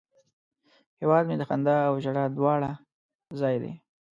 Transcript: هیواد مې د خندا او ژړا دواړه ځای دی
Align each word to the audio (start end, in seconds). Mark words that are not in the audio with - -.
هیواد 1.01 1.23
مې 1.27 1.35
د 1.39 1.43
خندا 1.49 1.75
او 1.87 1.93
ژړا 2.03 2.25
دواړه 2.37 2.71
ځای 3.39 3.55
دی 3.63 3.73